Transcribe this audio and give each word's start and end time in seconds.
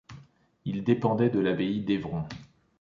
Il 0.65 0.83
dépendait 0.83 1.29
de 1.29 1.39
l'abbaye 1.39 1.81
d'Évron. 1.83 2.23